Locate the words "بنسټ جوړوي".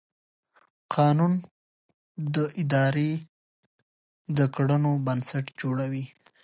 5.05-6.05